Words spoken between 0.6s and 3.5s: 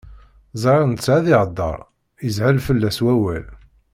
Ẓriɣ netta ad ihdeṛ, ishel fell-as wawal.